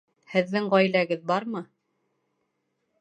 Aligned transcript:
Һеҙҙең 0.35 0.69
ғаиләгеҙ 0.73 1.21
бармы? 1.33 1.63